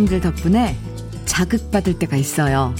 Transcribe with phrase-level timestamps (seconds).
[0.00, 0.76] 사람들 덕분에
[1.26, 2.74] 자극받을 때가 있어요.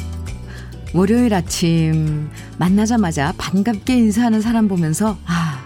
[0.95, 5.63] 월요일 아침 만나자마자 반갑게 인사하는 사람 보면서 아,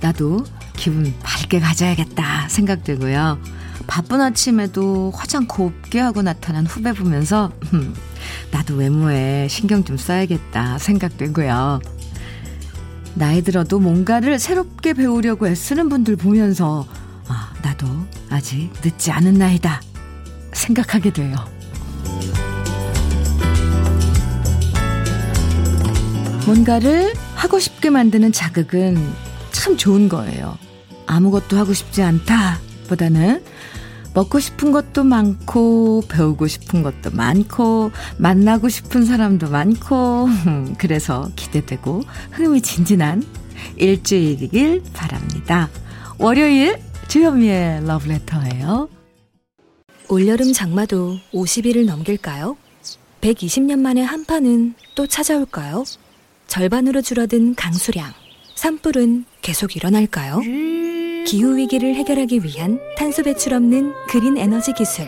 [0.00, 0.44] 나도
[0.76, 3.38] 기분 밝게 가져야겠다 생각되고요.
[3.86, 7.94] 바쁜 아침에도 화장 곱게 하고 나타난 후배 보면서 음,
[8.50, 11.80] 나도 외모에 신경 좀 써야겠다 생각되고요.
[13.14, 16.86] 나이 들어도 뭔가를 새롭게 배우려고 애쓰는 분들 보면서
[17.28, 17.86] 아, 나도
[18.30, 19.80] 아직 늦지 않은 나이다
[20.58, 21.36] 생각하게 돼요.
[26.46, 28.96] 뭔가를 하고 싶게 만드는 자극은
[29.52, 30.56] 참 좋은 거예요.
[31.06, 33.42] 아무것도 하고 싶지 않다 보다는
[34.14, 40.28] 먹고 싶은 것도 많고, 배우고 싶은 것도 많고, 만나고 싶은 사람도 많고,
[40.78, 43.22] 그래서 기대되고 흥미진진한
[43.76, 45.68] 일주일이길 바랍니다.
[46.18, 48.97] 월요일 주현미의 러브레터예요.
[50.10, 52.56] 올여름 장마도 50일을 넘길까요?
[53.20, 55.84] 120년 만에 한 판은 또 찾아올까요?
[56.46, 58.10] 절반으로 줄어든 강수량,
[58.54, 60.40] 산불은 계속 일어날까요?
[61.26, 65.06] 기후위기를 해결하기 위한 탄소 배출 없는 그린 에너지 기술,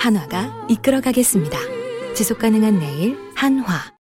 [0.00, 1.58] 한화가 이끌어가겠습니다.
[2.14, 3.92] 지속가능한 내일, 한화.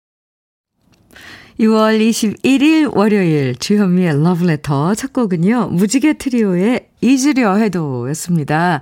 [1.60, 5.68] 6월 21일 월요일 주현미의 러브레터 첫 곡은요.
[5.68, 8.80] 무지개 트리오의 잊으려 해도 였습니다.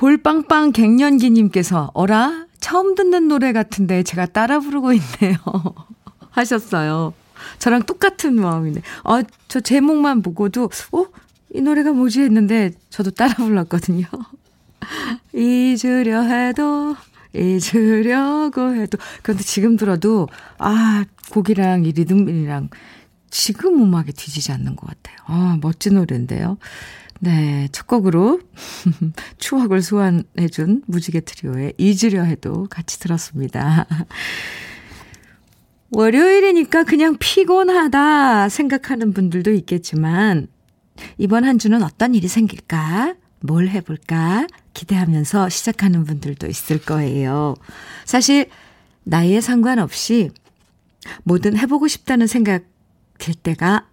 [0.00, 2.46] 볼빵빵 갱년기님께서 어라?
[2.58, 5.36] 처음 듣는 노래 같은데 제가 따라 부르고 있네요.
[6.30, 7.12] 하셨어요.
[7.58, 8.80] 저랑 똑같은 마음이네.
[9.04, 11.04] 아, 저 제목만 보고도, 어?
[11.52, 14.06] 이 노래가 뭐지 했는데 저도 따라 불렀거든요.
[15.34, 16.96] 잊으려 해도
[17.34, 22.70] 잊으려고 해도 그런데 지금 들어도 아 곡이랑 이 리듬이랑
[23.28, 25.16] 지금 음악에 뒤지지 않는 것 같아요.
[25.26, 26.56] 아 멋진 노래인데요.
[27.22, 28.40] 네, 첫 곡으로
[29.38, 33.86] 추억을 소환해준 무지개 트리오의 잊으려 해도 같이 들었습니다.
[35.90, 40.46] 월요일이니까 그냥 피곤하다 생각하는 분들도 있겠지만
[41.18, 43.16] 이번 한 주는 어떤 일이 생길까?
[43.40, 44.46] 뭘 해볼까?
[44.72, 47.54] 기대하면서 시작하는 분들도 있을 거예요.
[48.06, 48.48] 사실,
[49.04, 50.30] 나이에 상관없이
[51.24, 52.62] 뭐든 해보고 싶다는 생각
[53.18, 53.88] 들 때가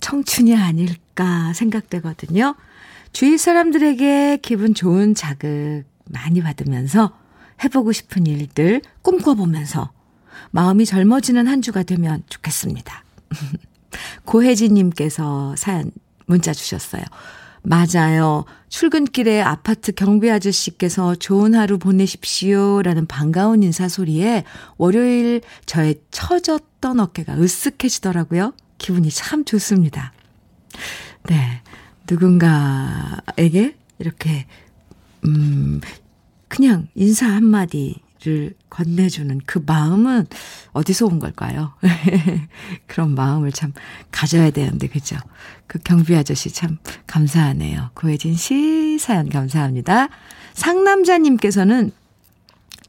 [0.00, 1.09] 청춘이 아닐까
[1.54, 2.54] 생각되거든요.
[3.12, 7.16] 주위 사람들에게 기분 좋은 자극 많이 받으면서
[7.64, 9.90] 해보고 싶은 일들 꿈꿔보면서
[10.50, 13.04] 마음이 젊어지는 한 주가 되면 좋겠습니다.
[14.24, 15.90] 고혜진님께서 사연
[16.26, 17.02] 문자 주셨어요.
[17.62, 18.44] 맞아요.
[18.68, 22.80] 출근길에 아파트 경비 아저씨께서 좋은 하루 보내십시오.
[22.82, 24.44] 라는 반가운 인사 소리에
[24.78, 28.54] 월요일 저의 처졌던 어깨가 으쓱해지더라고요.
[28.78, 30.12] 기분이 참 좋습니다.
[31.24, 31.62] 네.
[32.08, 34.46] 누군가에게 이렇게,
[35.24, 35.80] 음,
[36.48, 40.26] 그냥 인사 한마디 를 건네주는 그 마음은
[40.72, 41.72] 어디서 온 걸까요?
[42.86, 43.72] 그런 마음을 참
[44.10, 45.16] 가져야 되는데, 그죠?
[45.66, 46.76] 그 경비 아저씨 참
[47.06, 47.92] 감사하네요.
[47.94, 50.10] 고혜진 씨 사연 감사합니다.
[50.52, 51.92] 상남자님께서는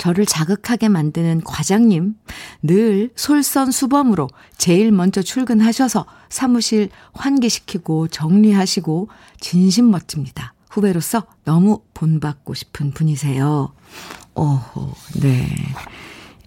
[0.01, 2.15] 저를 자극하게 만드는 과장님,
[2.63, 10.55] 늘 솔선수범으로 제일 먼저 출근하셔서 사무실 환기시키고 정리하시고 진심 멋집니다.
[10.71, 13.73] 후배로서 너무 본받고 싶은 분이세요.
[14.33, 15.47] 어허, 네.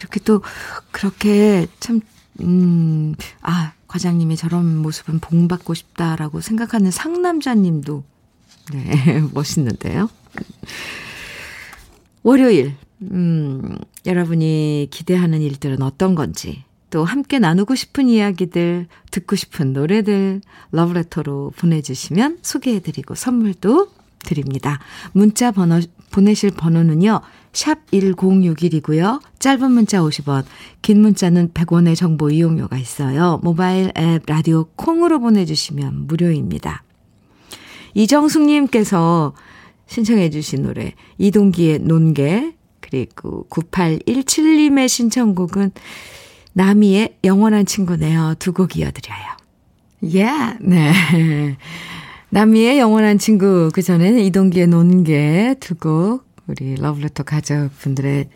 [0.00, 0.42] 이렇게 또,
[0.91, 2.00] 그렇게 참,
[2.41, 8.03] 음, 아, 과장님이 저런 모습은 봉받고 싶다라고 생각하는 상남자님도,
[8.72, 10.10] 네, 멋있는데요.
[12.25, 12.75] 월요일,
[13.12, 13.76] 음,
[14.06, 22.39] 여러분이 기대하는 일들은 어떤 건지, 또 함께 나누고 싶은 이야기들, 듣고 싶은 노래들, 러브레터로 보내주시면
[22.42, 23.89] 소개해드리고 선물도
[24.24, 24.78] 드립니다.
[25.12, 25.80] 문자 번호,
[26.10, 27.21] 보내실 번호는요,
[27.53, 29.21] 샵 1061이고요.
[29.39, 30.45] 짧은 문자 50원,
[30.83, 33.41] 긴 문자는 100원의 정보 이용료가 있어요.
[33.42, 36.84] 모바일 앱 라디오 콩으로 보내주시면 무료입니다.
[37.95, 39.34] 이정숙님께서
[39.86, 42.54] 신청해 주신 노래 이동기의 논개
[42.84, 45.72] 그리고 9817님의 신청곡은
[46.53, 48.34] 나미의 영원한 친구네요.
[48.39, 49.25] 두 곡 이어드려요.
[50.13, 51.57] 예, yeah, 네.
[52.28, 58.28] 나미의 영원한 친구, 그 전에는 이동기의 논개 두 곡, 우리 러브레터 가족분들의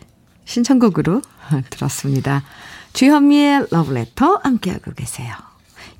[0.45, 1.21] 신청곡으로
[1.69, 2.43] 들었습니다.
[2.93, 5.31] 주현미의 러브레터 함께하고 계세요.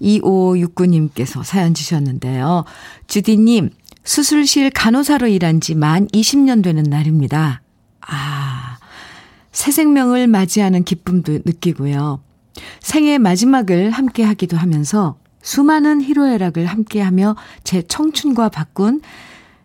[0.01, 2.65] 2569님께서 사연 주셨는데요.
[3.07, 3.69] 주디님,
[4.03, 7.61] 수술실 간호사로 일한 지 만 20년 되는 날입니다.
[8.09, 8.77] 아,
[9.51, 12.21] 새 생명을 맞이하는 기쁨도 느끼고요.
[12.81, 19.01] 생애 마지막을 함께 하기도 하면서 수많은 희로애락을 함께 하며 제 청춘과 바꾼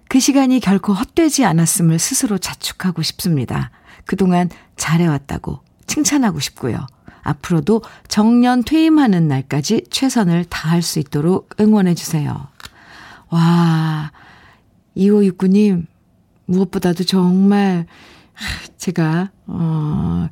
[0.09, 3.71] 그 시간이 결코 헛되지 않았음을 스스로 자축하고 싶습니다.
[4.05, 6.87] 그동안 잘해왔다고 칭찬하고 싶고요.
[7.23, 12.49] 앞으로도 정년 퇴임하는 날까지 최선을 다할 수 있도록 응원해주세요.
[13.31, 14.13] 와,
[14.97, 15.87] 2569님,
[16.47, 17.87] 무엇보다도 정말,
[18.77, 20.29] 제가, 어,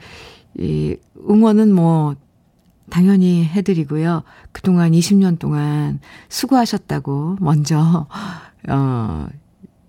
[0.59, 0.97] 이,
[1.29, 2.15] 응원은 뭐,
[2.91, 4.23] 당연히 해드리고요.
[4.53, 8.07] 그동안 20년 동안 수고하셨다고, 먼저,
[8.69, 9.27] 어,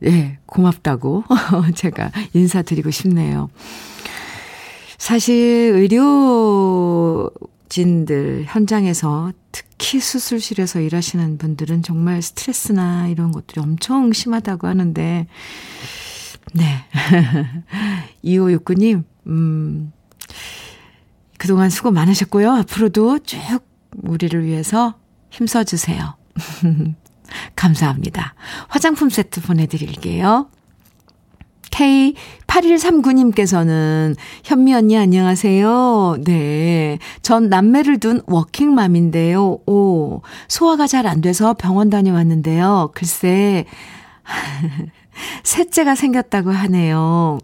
[0.06, 1.24] 예, 고맙다고
[1.76, 3.50] 제가 인사드리고 싶네요.
[4.98, 5.74] 사실
[7.68, 15.28] 의료진들 현장에서 특히 수술실에서 일하시는 분들은 정말 스트레스나 이런 것들이 엄청 심하다고 하는데,
[16.54, 16.86] 네.
[18.24, 19.92] 2569님, 음,
[21.38, 22.52] 그동안 수고 많으셨고요.
[22.52, 23.40] 앞으로도 쭉
[24.04, 24.96] 우리를 위해서
[25.30, 26.16] 힘써주세요.
[27.56, 28.36] 감사합니다.
[28.70, 30.48] 화장품 세트 보내드릴게요.
[31.72, 36.18] K8139님께서는 현미 언니 안녕하세요.
[36.24, 37.00] 네.
[37.24, 39.60] 전 남매를 둔 워킹맘인데요.
[39.66, 40.22] 오.
[40.48, 42.92] 소화가 잘 안 돼서 병원 다녀왔는데요.
[42.94, 43.66] 글쎄,
[45.44, 47.40] 셋째가 생겼다고 하네요.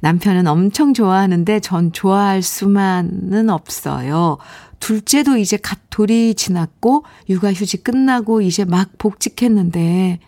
[0.00, 4.38] 남편은 엄청 좋아하는데 전 좋아할 수만은 없어요.
[4.80, 10.20] 둘째도 이제 갓 돌이 지났고 육아휴직 끝나고 이제 막 복직했는데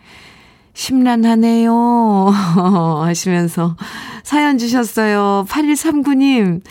[0.73, 1.73] 심란하네요.
[3.03, 3.75] 하시면서
[4.23, 5.45] 사연 주셨어요.
[5.49, 6.61] 8139님.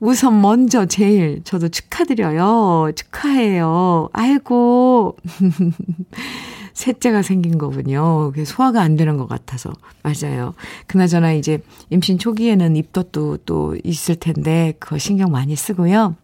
[0.00, 2.92] 우선 먼저 제일 저도 축하드려요.
[2.94, 4.08] 축하해요.
[4.12, 5.16] 아이고.
[6.74, 8.32] 셋째가 생긴 거군요.
[8.44, 9.72] 소화가 안 되는 것 같아서.
[10.02, 10.54] 맞아요.
[10.86, 16.16] 그나저나 이제 임신 초기에는 입덧도 또 있을 텐데, 그거 신경 많이 쓰고요.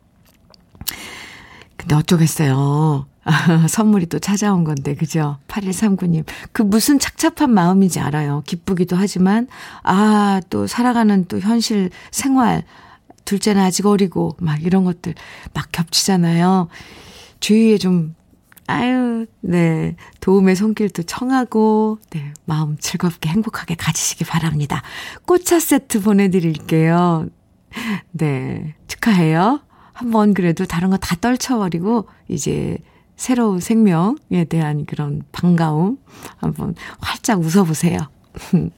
[1.77, 3.07] 근데 어쩌겠어요.
[3.69, 5.39] 선물이 또 찾아온 건데, 그죠?
[5.47, 6.25] 8139님.
[6.53, 8.43] 그 무슨 착잡한 마음인지 알아요.
[8.45, 9.47] 기쁘기도 하지만,
[9.83, 12.65] 아, 또 살아가는 또 현실 생활,
[13.25, 15.15] 둘째는 아직 어리고, 막 이런 것들
[15.55, 16.67] 막 겹치잖아요.
[17.39, 18.16] 주위에 좀,
[18.69, 19.95] 아유, 네.
[20.21, 22.33] 도움의 손길도 청하고, 네.
[22.47, 24.83] 마음 즐겁게 행복하게 가지시기 바랍니다.
[25.25, 27.29] 꽃차 세트 보내드릴게요.
[28.11, 28.75] 네.
[28.89, 29.61] 축하해요.
[29.93, 32.79] 한번 그래도 다른 거 다 떨쳐버리고, 이제
[33.17, 35.99] 새로운 생명에 대한 그런 반가움
[36.39, 37.99] 한번 활짝 웃어보세요.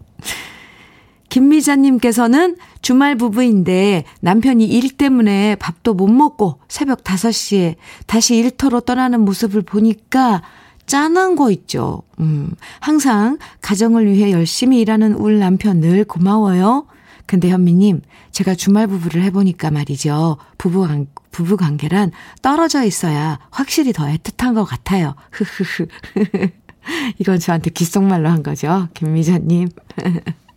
[1.29, 7.77] 김미자님께서는 주말 부부인데 남편이 일 때문에 밥도 못 먹고 새벽 5시에
[8.07, 10.43] 다시 일터로 떠나는 모습을 보니까
[10.87, 12.03] 짠한 거 있죠.
[12.19, 16.87] 음, 항상 가정을 위해 열심히 일하는 울 남편 늘 고마워요.
[17.27, 18.01] 근데 현미님,
[18.33, 20.39] 제가 주말 부부를 해보니까 말이죠.
[20.57, 22.11] 부부, 부부 관계란
[22.41, 25.15] 떨어져 있어야 확실히 더 애틋한 것 같아요.
[25.33, 25.87] 흐흐흐.
[27.19, 28.89] 이건 저한테 귓속말로 한 거죠.
[28.95, 29.69] 김미자님.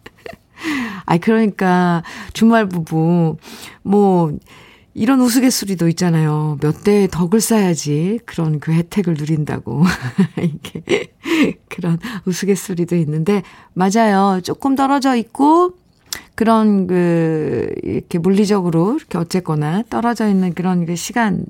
[1.06, 2.03] 아이, 그러니까,
[2.33, 3.38] 주말 부부,
[3.83, 4.31] 뭐,
[4.94, 6.57] 이런 우스갯소리도 있잖아요.
[6.62, 9.83] 몇 대 덕을 쌓아야지 그런 그 혜택을 누린다고.
[10.44, 11.13] 이게
[11.69, 13.42] 그런 우스갯소리도 있는데
[13.73, 14.42] 맞아요.
[14.44, 15.75] 조금 떨어져 있고
[16.35, 21.45] 그런 그 이렇게 물리적으로 이렇게 어쨌거나 떨어져 있는 그런 그 시간에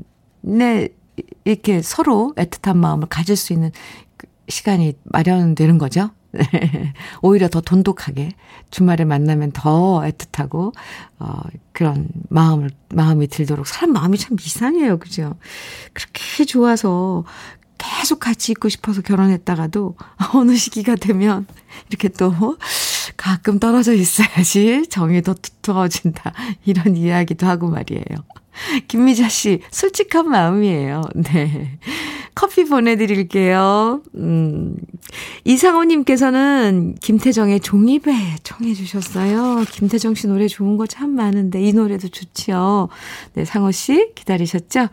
[1.46, 3.72] 이렇게 서로 애틋한 마음을 가질 수 있는
[4.18, 6.12] 그 시간이 마련되는 거죠.
[6.32, 6.94] 네.
[7.22, 8.32] 오히려 더 돈독하게
[8.70, 10.74] 주말에 만나면 더 애틋하고
[11.20, 11.42] 어
[11.74, 14.98] 그런 마음을 마음이 들도록 사람 마음이 참 이상해요.
[15.00, 15.36] 그죠?
[15.94, 17.26] 그렇게 좋아서
[17.78, 19.96] 계속 같이 있고 싶어서 결혼했다가도
[20.36, 21.48] 어느 시기가 되면
[21.90, 22.32] 이렇게 또
[23.18, 26.34] 가끔 떨어져 있어야지 정이 더 두터워진다.
[26.66, 28.04] 이런 이야기도 하고 말이에요.
[28.88, 31.02] 김미자 씨, 솔직한 마음이에요.
[31.16, 31.80] 네.
[32.34, 34.02] 커피 보내드릴게요.
[34.16, 34.76] 음.
[35.44, 38.12] 이상호님께서는 김태정의 종이배
[38.44, 39.66] 청해주셨어요.
[39.70, 42.88] 김태정 씨 노래 좋은 거 참 많은데, 이 노래도 좋지요.
[43.34, 44.88] 네, 상호 씨 기다리셨죠?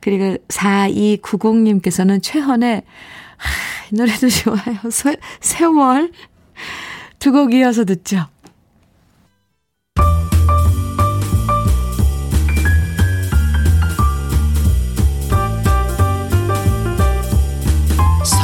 [0.00, 2.82] 그리고 4290님께서는 최헌의,
[3.36, 3.50] 하,
[3.90, 4.90] 이 노래도 좋아요.
[4.90, 6.10] 세, 세월.
[7.18, 8.26] 두 곡 이어서 듣죠.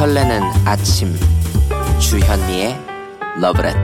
[0.00, 1.14] 설레는 아침.
[2.00, 2.74] 주현미의
[3.38, 3.82] 러브레터.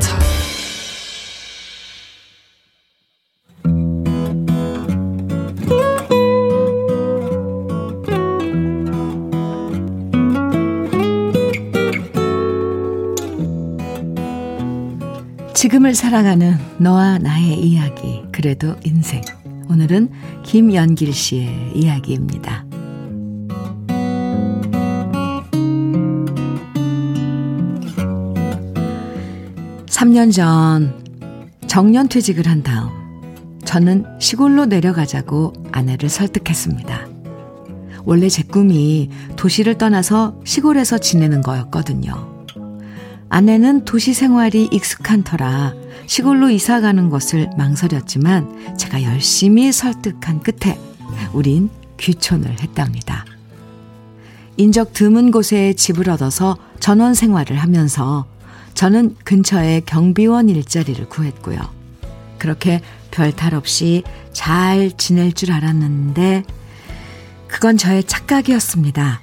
[15.52, 19.20] 지금을 살아가는 너와 나의 이야기 그래도 인생.
[19.68, 20.08] 오늘은
[20.44, 22.65] 김연길 씨의 이야기입니다.
[29.96, 30.92] 3년 전
[31.66, 32.90] 정년 퇴직을 한 다음
[33.64, 37.08] 저는 시골로 내려가자고 아내를 설득했습니다.
[38.04, 42.44] 원래 제 꿈이 도시를 떠나서 시골에서 지내는 거였거든요.
[43.30, 45.72] 아내는 도시 생활이 익숙한 터라
[46.04, 50.78] 시골로 이사 가는 것을 망설였지만 제가 열심히 설득한 끝에
[51.32, 53.24] 우린 귀촌을 했답니다.
[54.58, 58.26] 인적 드문 곳에 집을 얻어서 전원 생활을 하면서
[58.76, 61.58] 저는 근처에 경비원 일자리를 구했고요.
[62.38, 62.80] 그렇게
[63.10, 64.02] 별 탈 없이
[64.34, 66.44] 잘 지낼 줄 알았는데
[67.48, 69.22] 그건 저의 착각이었습니다.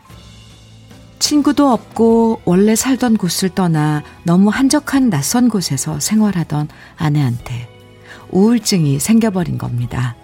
[1.20, 6.68] 친구도 없고 원래 살던 곳을 떠나 너무 한적한 낯선 곳에서 생활하던
[6.98, 7.70] 아내한테
[8.32, 10.16] 우울증이 생겨버린 겁니다.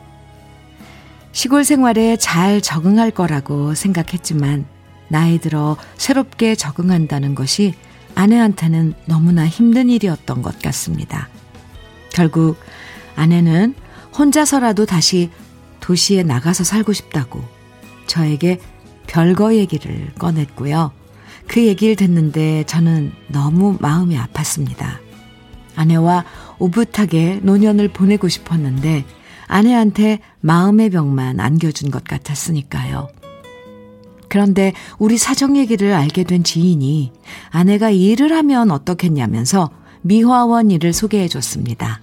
[1.33, 4.65] 시골 생활에 잘 적응할 거라고 생각했지만
[5.07, 7.75] 나이 들어 새롭게 적응한다는 것이
[8.19, 11.29] 아내한테는 너무나 힘든 일이었던 것 같습니다.
[12.11, 12.57] 결국
[13.15, 13.73] 아내는
[14.17, 15.29] 혼자서라도 다시
[15.79, 17.41] 도시에 나가서 살고 싶다고
[18.07, 18.59] 저에게
[19.07, 20.91] 별거 얘기를 꺼냈고요.
[21.47, 24.97] 그 얘기를 듣는데 저는 너무 마음이 아팠습니다.
[25.77, 26.25] 아내와
[26.59, 29.05] 오붓하게 노년을 보내고 싶었는데
[29.47, 33.07] 아내한테 마음의 병만 안겨준 것 같았으니까요.
[34.29, 37.11] 그런데 우리 사정 얘기를 알게 된 지인이
[37.49, 39.71] 아내가 일을 하면 어떻겠냐면서
[40.01, 41.99] 미화원 일을 소개해 줬습니다.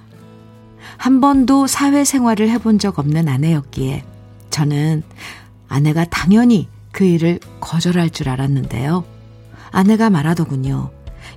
[0.99, 4.05] 한 번도 사회생활을 해본 적 없는 아내였기에
[4.51, 5.03] 저는
[5.69, 9.05] 아내가 당연히 그 일을 거절할 줄 알았는데요.
[9.71, 10.91] 아내가 말하더군요.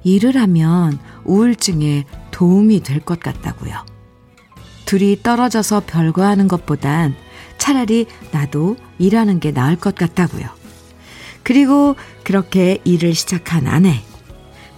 [0.03, 3.74] 일을 하면 우울증에 도움이 될 것 같다고요.
[4.86, 7.15] 둘이 떨어져서 별거 하는 것보단
[7.58, 10.58] 차라리 나도 일하는 게 나을 것 같다고요.
[11.49, 14.03] 그리고 그렇게 일을 시작한 아내.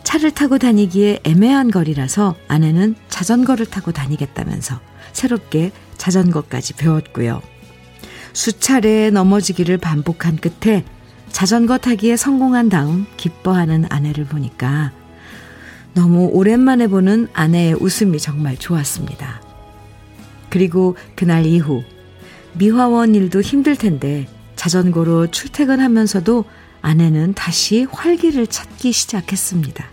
[0.03, 4.79] 차를 타고 다니기에 애매한 거리라서 아내는 자전거를 타고 다니겠다면서
[5.11, 7.41] 새롭게 자전거까지 배웠고요.
[8.31, 10.85] 수차례 넘어지기를 반복한 끝에
[11.29, 14.93] 자전거 타기에 성공한 다음 기뻐하는 아내를 보니까
[15.93, 19.41] 너무 오랜만에 보는 아내의 웃음이 정말 좋았습니다.
[20.49, 21.83] 그리고 그날 이후
[22.53, 26.45] 미화원 일도 힘들 텐데 자전거로 출퇴근하면서도
[26.81, 29.85] 아내는 다시 활기를 찾기 시작했습니다.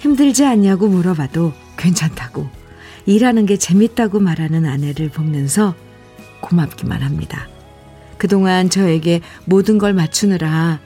[0.00, 2.48] 힘들지 않냐고 물어봐도 괜찮다고
[3.06, 5.74] 일하는 게 재밌다고 말하는 아내를 보면서
[6.40, 7.48] 고맙기만 합니다.
[8.16, 10.80] 그동안 저에게 모든 걸 맞추느라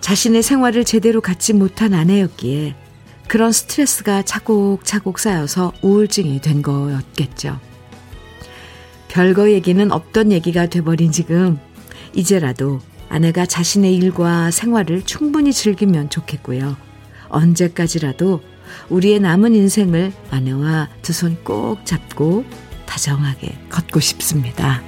[0.00, 2.74] 자신의 생활을 제대로 갖지 못한 아내였기에
[3.26, 7.58] 그런 스트레스가 차곡차곡 쌓여서 우울증이 된 거였겠죠.
[9.08, 11.58] 별거 얘기는 없던 얘기가 돼버린 지금
[12.12, 16.76] 이제라도 아내가 자신의 일과 생활을 충분히 즐기면 좋겠고요.
[17.28, 18.42] 언제까지라도
[18.88, 22.44] 우리의 남은 인생을 아내와 두 손 꼭 잡고
[22.86, 24.82] 다정하게 걷고 싶습니다.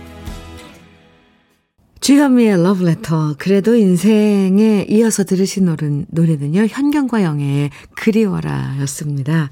[2.01, 3.35] 주현미의 러브레터.
[3.39, 9.51] 그래도 인생에 이어서 들으신 노래, 노래는요, 현경과 영애의 그리워라 였습니다.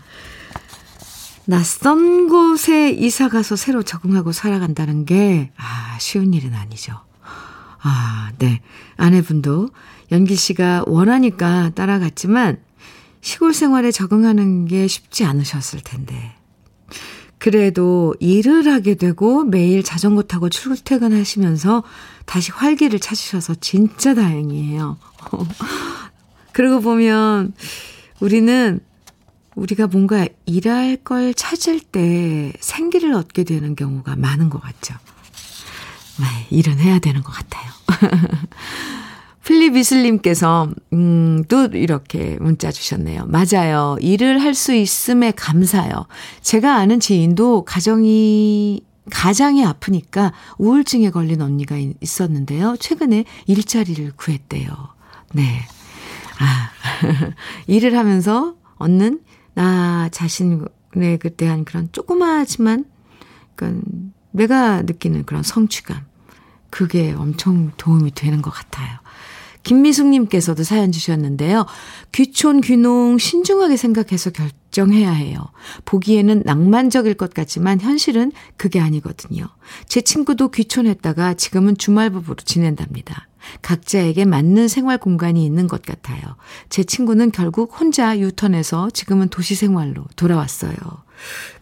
[1.46, 7.00] 낯선 곳에 이사 가서 새로 적응하고 살아간다는 게, 아, 쉬운 일은 아니죠.
[7.84, 8.60] 아, 네.
[8.96, 9.68] 아내분도
[10.10, 12.58] 연기 씨가 원하니까 따라갔지만,
[13.20, 16.34] 시골 생활에 적응하는 게 쉽지 않으셨을 텐데.
[17.38, 21.84] 그래도 일을 하게 되고 매일 자전거 타고 출퇴근하시면서
[22.24, 24.96] 다시 활기를 찾으셔서 진짜 다행이에요.
[26.52, 27.52] 그러고 보면
[28.20, 28.80] 우리는
[29.56, 34.94] 우리가 뭔가 일할 걸 찾을 때 생기를 얻게 되는 경우가 많은 것 같죠.
[36.20, 37.70] 네, 일은 해야 되는 것 같아요.
[39.42, 43.26] 플리비슬님께서, 음, 또 이렇게 문자 주셨네요.
[43.26, 43.96] 맞아요.
[44.00, 46.06] 일을 할 수 있음에 감사요.
[46.40, 52.76] 제가 아는 지인도 가정이, 가장이 아프니까 우울증에 걸린 언니가 있었는데요.
[52.80, 54.70] 최근에 일자리를 구했대요.
[55.34, 55.60] 네.
[56.38, 56.70] 아,
[57.66, 59.20] 일을 하면서 얻는
[59.54, 62.86] 나 자신의 그때 한 그런 조그마하지만,
[63.56, 63.82] 그러니까
[64.34, 66.04] 내가 느끼는 그런 성취감.
[66.70, 68.98] 그게 엄청 도움이 되는 것 같아요.
[69.62, 71.66] 김미숙님께서도 사연 주셨는데요.
[72.12, 75.38] 귀촌, 귀농 신중하게 생각해서 결정해야 해요.
[75.84, 79.48] 보기에는 낭만적일 것 같지만 현실은 그게 아니거든요.
[79.86, 83.28] 제 친구도 귀촌했다가 지금은 주말부부로 지낸답니다.
[83.62, 86.22] 각자에게 맞는 생활 공간이 있는 것 같아요.
[86.68, 90.74] 제 친구는 결국 혼자 유턴해서 지금은 도시 생활로 돌아왔어요.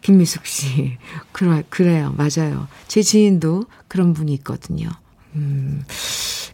[0.03, 0.99] 김미숙 씨.
[1.33, 2.15] 그래, 그래요.
[2.17, 2.69] 맞아요.
[2.89, 4.89] 제 지인도 그런 분이 있거든요.
[5.35, 5.85] 음,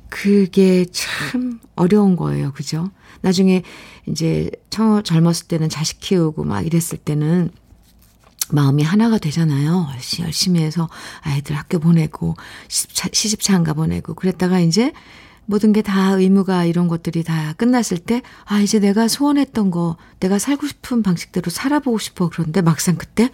[0.09, 2.53] 그게 참 어려운 거예요.
[2.53, 2.91] 그죠?
[3.21, 3.63] 나중에
[4.07, 7.51] 이제 처, 젊었을 때는 자식 키우고 막 이랬을 때는
[8.51, 9.89] 마음이 하나가 되잖아요.
[10.21, 10.89] 열심히 해서
[11.21, 12.37] 아이들 학교 보내고
[12.69, 14.93] 시집차, 시집장가 보내고 그랬다가 이제
[15.49, 20.39] 모든 게 다 의무가 이런 것들이 다 끝났을 때 아 이제 내가 소원했던 거 내가
[20.39, 23.31] 살고 싶은 방식대로 살아보고 싶어 그런데 막상 그때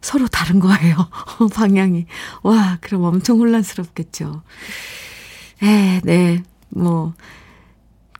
[0.00, 0.96] 서로 다른 거예요.
[1.54, 2.06] 방향이.
[2.42, 4.42] 와, 그럼 엄청 혼란스럽겠죠.
[5.62, 6.42] 에, 네.
[6.70, 7.14] 뭐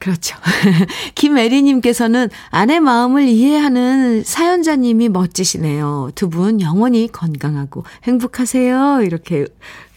[0.00, 0.37] 그렇죠.
[1.14, 6.11] 김애리님께서는 아내 마음을 이해하는 사연자님이 멋지시네요.
[6.14, 9.02] 두 분 영원히 건강하고 행복하세요.
[9.02, 9.47] 이렇게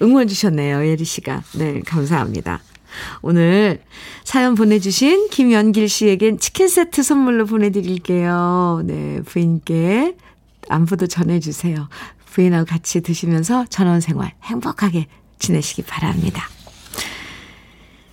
[0.01, 0.85] 응원 주셨네요.
[0.85, 1.43] 예리 씨가.
[1.55, 2.61] 네, 감사합니다.
[3.21, 3.81] 오늘
[4.23, 8.81] 사연 보내주신 김연길 씨에겐 치킨 세트 선물로 보내드릴게요.
[8.85, 10.15] 네, 부인께
[10.69, 11.87] 안부도 전해주세요.
[12.25, 15.07] 부인하고 같이 드시면서 전원생활 행복하게
[15.39, 16.43] 지내시기 바랍니다.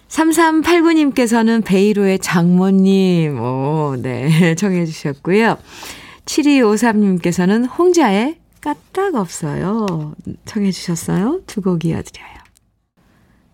[0.08, 5.58] 3389님께서는 베이로의 장모님, 오, 네, 정해주셨고요.
[6.24, 10.14] 7253님께서는 홍자의 까딱 없어요.
[10.46, 11.40] 청해주셨어요.
[11.46, 12.43] 두 곡 이어드려요.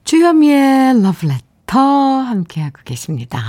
[0.04, 3.42] 주현미의 러브레터 함께하고 계십니다.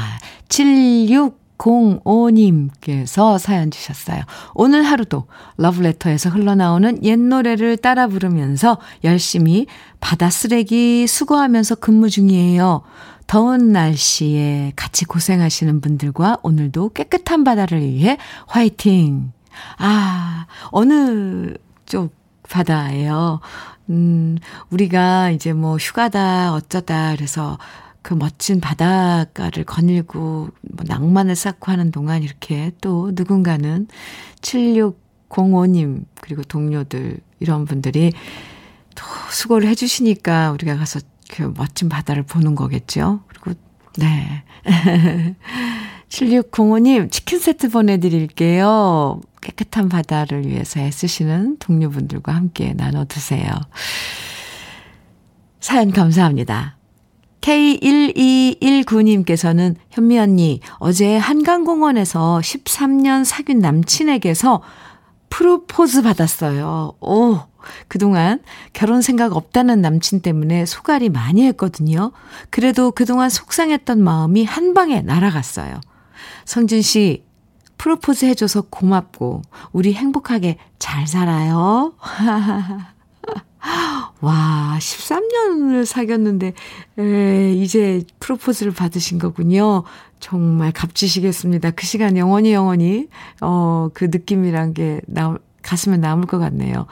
[0.50, 4.22] 7605님께서 사연 주셨어요.
[4.54, 5.26] 오늘 하루도
[5.58, 9.66] 러브레터에서 흘러나오는 옛 노래를 따라 부르면서 열심히
[10.00, 12.84] 바다 쓰레기 수거하면서 근무 중이에요.
[13.28, 18.18] 더운 날씨에 같이 고생하시는 분들과 오늘도 깨끗한 바다를 위해
[18.48, 19.32] 화이팅!
[19.78, 21.54] 아, 어느
[21.86, 22.14] 쪽
[22.50, 23.40] 바다예요?
[23.90, 24.38] 음,
[24.70, 27.58] 우리가 이제 뭐 휴가다, 어쩌다, 그래서
[28.02, 33.88] 그 멋진 바닷가를 거닐고 뭐 낭만을 쌓고 하는 동안 이렇게 또 누군가는
[34.42, 38.12] 7605님, 그리고 동료들, 이런 분들이
[38.96, 43.22] 또 수고를 해주시니까 우리가 가서 그 멋진 바다를 보는 거겠죠.
[43.28, 43.60] 그리고,
[43.98, 44.44] 네.
[46.10, 49.22] 7605님, 치킨 세트 보내드릴게요.
[49.42, 53.52] 깨끗한 바다를 위해서 애쓰시는 동료분들과 함께 나눠 드세요.
[55.60, 56.78] 사연 감사합니다.
[57.42, 64.62] K1219님께서는 현미 언니, 어제 한강공원에서 13년 사귄 남친에게서
[65.30, 66.94] 프로포즈 받았어요.
[67.00, 67.40] 오,
[67.88, 68.40] 그동안
[68.74, 72.12] 결혼 생각 없다는 남친 때문에 소갈이 많이 했거든요.
[72.50, 75.80] 그래도 그동안 속상했던 마음이 한 방에 날아갔어요.
[76.46, 77.24] 성준 씨,
[77.82, 79.42] 프로포즈 해줘서 고맙고,
[79.72, 81.94] 우리 행복하게 잘 살아요.
[84.22, 86.54] 와, 13년을 사귀었는데,
[87.00, 89.82] 에, 이제 프로포즈를 받으신 거군요.
[90.20, 91.72] 정말 값지시겠습니다.
[91.72, 93.08] 그 시간 영원히 영원히,
[93.42, 96.86] 어, 그 느낌이란 게 나, 가슴에 남을 것 같네요.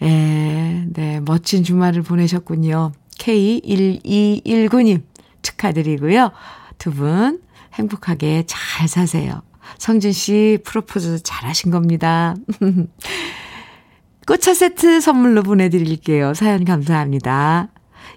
[0.00, 2.92] 에, 네, 멋진 주말을 보내셨군요.
[3.18, 5.02] K1219님
[5.42, 6.30] 축하드리고요.
[6.78, 7.42] 두 분
[7.74, 9.42] 행복하게 잘 사세요.
[9.78, 12.34] 성준 씨 프로포즈 잘 하신 겁니다.
[14.26, 16.34] 꽃차 세트 선물로 보내드릴게요.
[16.34, 17.68] 사연 감사합니다.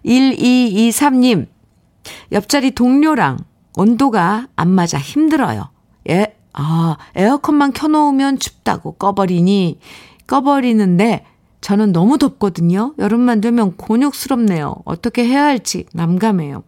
[0.06, 1.48] 1223님,
[2.32, 3.40] 옆자리 동료랑
[3.76, 5.70] 온도가 안 맞아 힘들어요.
[6.10, 9.80] 예, 아, 에어컨만 켜놓으면 춥다고 꺼버리니,
[10.28, 11.26] 꺼버리는데,
[11.60, 12.94] 저는 너무 덥거든요.
[13.00, 14.78] 여름만 되면 곤욕스럽네요.
[14.86, 16.64] 어떻게 해야 할지 남감해요.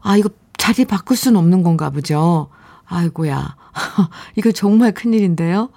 [0.00, 2.48] 아, 이거 자리 바꿀 수는 없는 건가 보죠.
[2.88, 3.56] 아이고야.
[4.36, 5.70] 이거 정말 큰일인데요.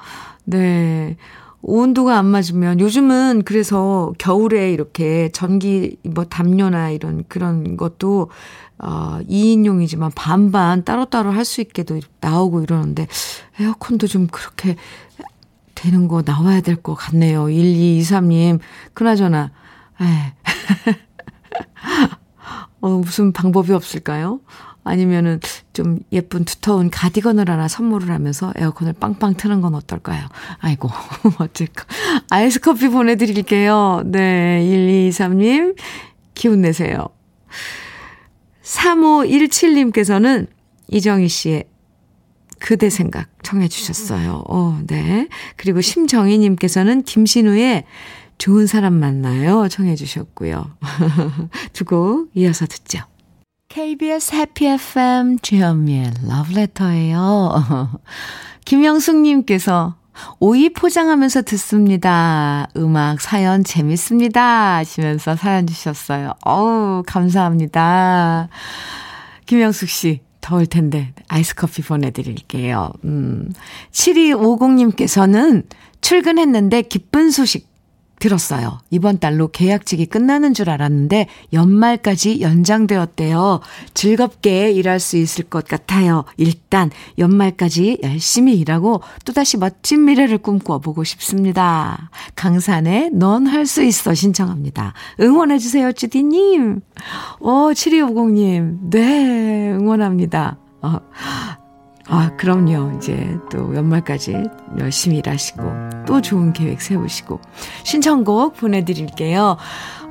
[0.45, 1.17] 네.
[1.63, 8.31] 온도가 안 맞으면 요즘은 그래서 겨울에 이렇게 전기 뭐 담요나 이런 그런 것도
[8.79, 13.05] 어 2인용이지만 반반 따로따로 할 수 있게도 나오고 이러는데
[13.59, 14.75] 에어컨도 좀 그렇게
[15.75, 17.45] 되는 거 나와야 될 것 같네요.
[17.45, 18.59] 1223님.
[18.95, 19.51] 그나저나
[20.01, 20.33] 에.
[22.81, 24.39] 어 무슨 방법이 없을까요?
[24.83, 25.39] 아니면은
[25.73, 30.27] 좀 예쁜 두터운 가디건을 하나 선물을 하면서 에어컨을 빵빵 트는 건 어떨까요?
[30.59, 30.89] 아이고,
[31.37, 31.85] 어쩔까.
[32.29, 34.01] 아이스 커피 보내드릴게요.
[34.05, 35.75] 네, 1223님,
[36.33, 37.07] 기운 내세요.
[38.63, 40.47] 3517님께서는
[40.87, 41.65] 이정희 씨의
[42.59, 44.43] 그대 생각 청해 주셨어요.
[44.47, 45.27] 어, 네.
[45.57, 47.85] 그리고 심정희 님께서는 김신우의
[48.37, 50.71] 좋은 사람 만나요 청해 주셨고요.
[51.73, 52.99] 두 곡 이어서 듣죠.
[53.71, 57.53] KBS 해피 FM 주현미의 러브레터예요.
[58.65, 59.95] 김영숙님께서
[60.41, 62.67] 오이 포장하면서 듣습니다.
[62.75, 64.75] 음악 사연 재밌습니다.
[64.75, 66.33] 하시면서 사연 주셨어요.
[66.43, 68.49] 어우, 감사합니다.
[69.45, 72.91] 김영숙 씨, 더울 텐데 아이스 커피 보내드릴게요.
[73.05, 73.53] 음,
[73.93, 75.63] 7250님께서는
[76.01, 77.70] 출근했는데 기쁜 소식
[78.21, 78.79] 들었어요.
[78.91, 83.59] 이번 달로 계약직이 끝나는 줄 알았는데 연말까지 연장되었대요.
[83.95, 86.23] 즐겁게 일할 수 있을 것 같아요.
[86.37, 92.11] 일단 연말까지 열심히 일하고 또다시 멋진 미래를 꿈꿔보고 싶습니다.
[92.35, 94.93] 강산에 넌할 수 있어 신청합니다.
[95.19, 96.81] 응원해주세요, 주디님.
[97.39, 98.91] 어, 7250님.
[98.91, 100.57] 네, 응원합니다.
[100.83, 100.99] 어,
[102.11, 102.97] 아, 그럼요.
[102.97, 104.35] 이제 또 연말까지
[104.77, 105.63] 열심히 일하시고
[106.05, 107.39] 또 좋은 계획 세우시고
[107.83, 109.55] 신청곡 보내드릴게요.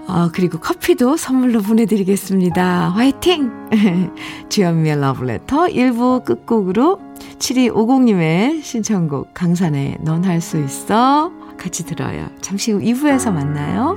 [0.09, 2.89] 어, 그리고 커피도 선물로 보내드리겠습니다.
[2.89, 3.53] 화이팅!
[4.49, 6.99] 주현미의 러브레터 1부 끝곡으로
[7.39, 12.31] 7250님의 신청곡 강산에 넌할 수 있어 같이 들어요.
[12.41, 13.97] 잠시 후 2부에서 만나요.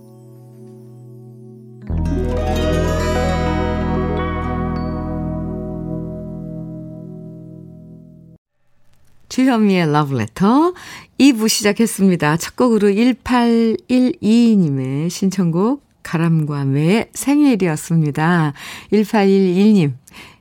[9.31, 10.73] 주현미의 Letter
[11.17, 12.35] 2부 시작했습니다.
[12.35, 18.51] 첫 곡으로 1812님의 신청곡 가람과 매의 생일이었습니다.
[18.91, 19.93] 1811님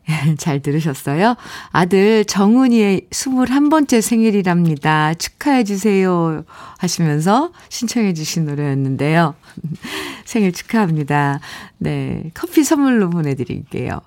[0.38, 1.37] 잘 들으셨어요?
[1.70, 5.14] 아들 정훈이의 21번째 생일이랍니다.
[5.14, 6.42] 축하해주세요.
[6.79, 9.37] 하시면서 신청해주신 노래였는데요.
[10.26, 11.38] 생일 축하합니다.
[11.79, 12.33] 네.
[12.35, 14.00] 커피 선물로 보내드릴게요.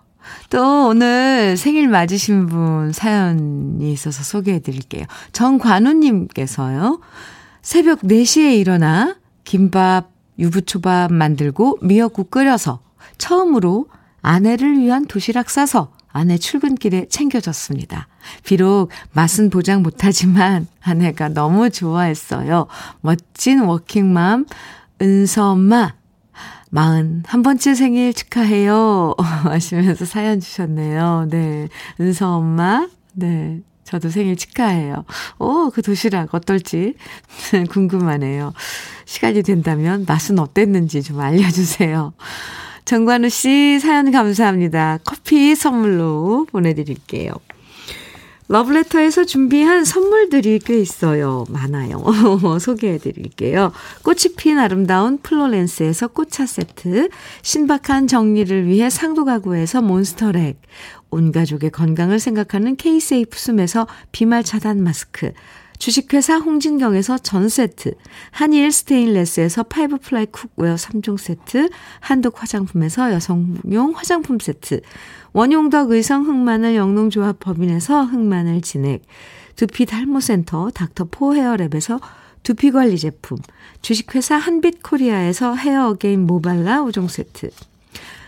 [0.49, 5.05] 또 오늘 생일 맞으신 분 사연이 있어서 소개해 드릴게요.
[5.31, 6.99] 정관우님께서요.
[7.61, 10.09] 새벽 4시에 일어나 김밥,
[10.39, 12.81] 유부초밥 만들고 미역국 끓여서
[13.17, 13.87] 처음으로
[14.21, 18.07] 아내를 위한 도시락 싸서 아내 출근길에 챙겨줬습니다.
[18.43, 22.67] 비록 맛은 보장 못하지만 아내가 너무 좋아했어요.
[23.01, 24.45] 멋진 워킹맘
[25.01, 25.93] 은서 엄마
[26.73, 31.27] 마흔 한 번째 생일 축하해요 하시면서 사연 주셨네요.
[31.29, 31.69] 네,
[32.01, 35.05] 은서 엄마 네 저도 생일 축하해요.
[35.37, 36.95] 오, 그 도시락 어떨지
[37.69, 38.53] 궁금하네요.
[39.05, 42.13] 시간이 된다면 맛은 어땠는지 좀 알려주세요.
[42.85, 44.97] 정관우 씨 사연 감사합니다.
[45.03, 47.33] 커피 선물로 보내드릴게요.
[48.47, 51.45] 러브레터에서 준비한 선물들이 꽤 있어요.
[51.49, 52.03] 많아요.
[52.59, 53.71] 소개해 드릴게요.
[54.03, 57.09] 꽃이 핀 아름다운 플로렌스에서 꽃차 세트,
[57.41, 60.61] 신박한 정리를 위해 상도 가구에서 몬스터랙,
[61.09, 65.31] 온 가족의 건강을 생각하는 케이세이프 숨에서 비말 차단 마스크,
[65.83, 67.95] 주식회사 홍진경에서 전 세트,
[68.31, 71.69] 한일 스테인레스에서 five ply cookware 3종 세트,
[71.99, 74.79] 한독 화장품에서 여성용 화장품 세트,
[75.33, 79.01] 원용덕 의성 흑마늘 영농조합 법인에서 흑마늘 진액,
[79.57, 81.99] 두피 탈모센터 닥터포 헤어랩에서
[82.43, 83.37] 두피 관리 제품,
[83.81, 87.49] 주식회사 한빛 코리아에서 헤어게임 모발라 5종 세트,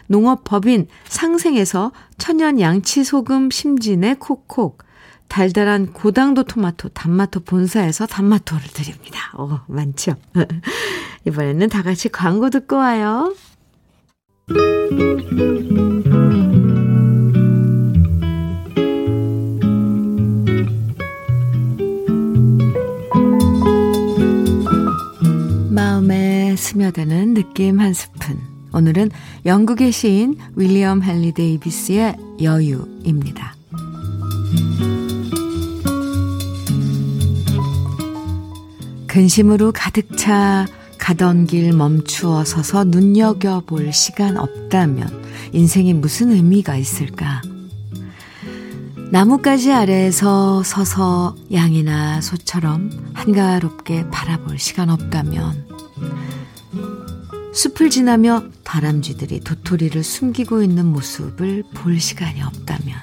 [0.08, 4.84] 농업법인 상생에서 천연 양치 소금 심진의 콕콕,
[5.28, 9.32] 달달한 고당도 토마토 단마토 본사에서 단마토를 드립니다.
[9.38, 10.16] 오, 많죠?
[11.28, 13.34] 이번에는 다 같이 광고 듣고 와요.
[25.70, 28.40] 마음에 스며드는 느낌 한 스푼.
[28.72, 29.10] 오늘은
[29.46, 33.56] 영국의 시인 윌리엄 헨리 데이비스의 여유입니다.
[39.16, 40.66] 근심으로 가득 차
[40.98, 45.24] 가던 길 멈추어 서서 눈여겨볼 시간 없다면
[45.54, 47.42] 인생이 무슨 의미가 있을까?
[49.12, 55.66] 나뭇가지 아래에서 서서 양이나 소처럼 한가롭게 바라볼 시간 없다면
[57.54, 62.98] 숲을 지나며 다람쥐들이 도토리를 숨기고 있는 모습을 볼 시간이 없다면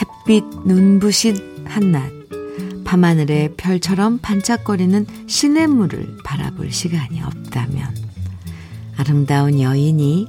[0.00, 2.23] 햇빛 눈부신 한낮
[2.84, 7.94] 밤하늘의 별처럼 반짝거리는 시냇물을 바라볼 시간이 없다면
[8.96, 10.28] 아름다운 여인이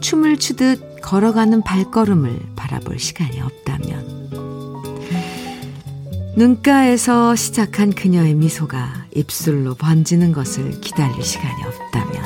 [0.00, 4.22] 춤을 추듯 걸어가는 발걸음을 바라볼 시간이 없다면
[6.36, 12.22] 눈가에서 시작한 그녀의 미소가 입술로 번지는 것을 기다릴 시간이 없다면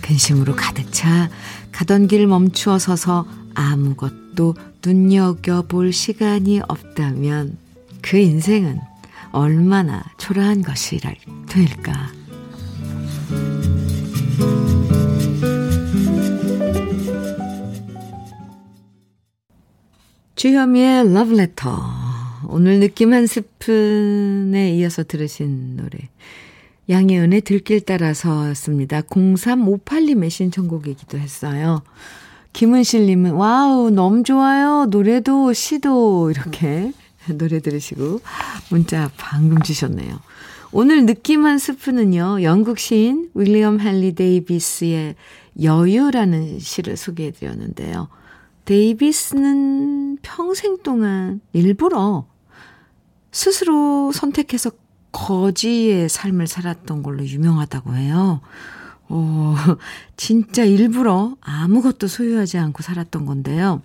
[0.00, 1.28] 근심으로 가득 차
[1.70, 7.58] 가던 길 멈추어 서서 아무것도 눈여겨볼 시간이 없다면
[8.02, 8.80] 그 인생은
[9.32, 12.12] 얼마나 초라한 것이 될까.
[20.34, 21.78] 주현미의 러브레터.
[22.48, 26.08] 오늘 느낌 한 스푼에 이어서 들으신 노래.
[26.88, 29.02] 양희은의 들길 따라서였습니다.
[29.02, 31.82] 0358님의 신청곡이기도 했어요.
[32.52, 34.86] 김은실님은, 와우, 너무 좋아요.
[34.86, 36.92] 노래도, 시도, 이렇게
[37.36, 38.20] 노래 들으시고,
[38.70, 40.18] 문자 방금 주셨네요.
[40.72, 45.16] 오늘 느낌 한 스푼은요, 영국 시인 윌리엄 헨리 데이비스의
[45.60, 48.08] 여유라는 시를 소개해 드렸는데요.
[48.64, 52.26] 데이비스는 평생 동안 일부러
[53.32, 54.70] 스스로 선택해서
[55.12, 58.40] 거지의 삶을 살았던 걸로 유명하다고 해요.
[59.08, 59.56] 어,
[60.16, 63.82] 진짜 일부러 아무것도 소유하지 않고 살았던 건데요.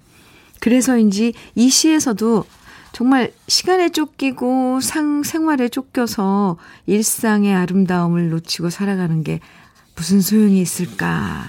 [0.60, 2.45] 그래서인지 이 시에서도
[2.95, 6.55] 정말 시간에 쫓기고 상, 생활에 쫓겨서
[6.86, 9.41] 일상의 아름다움을 놓치고 살아가는 게
[9.97, 11.43] 무슨 소용이 있을까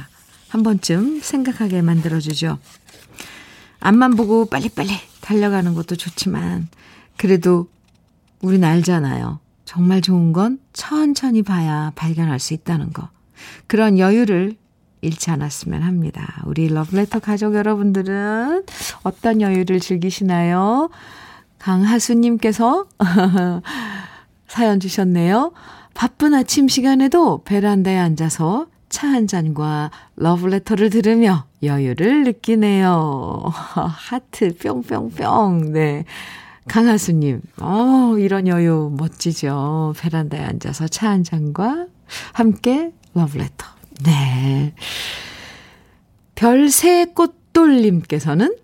[0.49, 2.59] 한 번쯤 생각하게 만들어주죠.
[3.79, 6.67] 앞만 보고 빨리빨리 달려가는 것도 좋지만,
[7.17, 7.69] 그래도
[8.43, 9.39] 우린 알잖아요.
[9.65, 13.09] 정말 좋은 건 천천히 봐야 발견할 수 있다는 거.
[13.69, 14.57] 그런 여유를
[15.01, 16.43] 잃지 않았으면 합니다.
[16.47, 18.65] 우리 러브레터 가족 여러분들은
[19.05, 20.91] 어떤 여유를 즐기시나요?
[21.67, 22.87] 강하수님께서
[24.47, 25.53] 사연 주셨네요.
[25.95, 33.43] 바쁜 아침 시간에도 베란다에 앉아서 차 한 잔과 러브레터를 들으며 여유를 느끼네요.
[33.51, 35.73] 하트 뿅뿅뿅.
[35.73, 36.05] 네.
[36.69, 39.95] 강하수님, 어, 이런 여유 멋지죠.
[39.99, 41.87] 베란다에 앉아서 차 한 잔과
[42.33, 43.67] 함께 러브레터.
[44.05, 44.73] 네.
[46.37, 48.55] 별새 꽃돌님께서는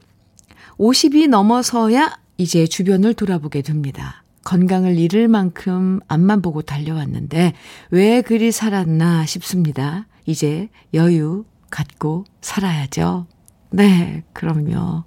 [0.78, 4.24] 50이 넘어서야 이제 주변을 돌아보게 됩니다.
[4.44, 7.52] 건강을 잃을 만큼 앞만 보고 달려왔는데
[7.90, 10.06] 왜 그리 살았나 싶습니다.
[10.26, 13.26] 이제 여유 갖고 살아야죠.
[13.70, 15.04] 네, 그럼요.